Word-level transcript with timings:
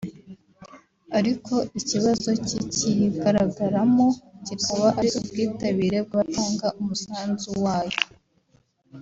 ariko 1.17 1.53
ikibazo 1.79 2.29
kikiyigaragaramo 2.47 4.07
kikaba 4.45 4.87
ari 4.99 5.09
ubwitabire 5.19 5.97
bw’abatanga 6.05 6.67
umusanzu 6.79 7.49
wayo 7.63 7.99